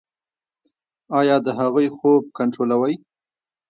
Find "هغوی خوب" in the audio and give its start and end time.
1.59-2.23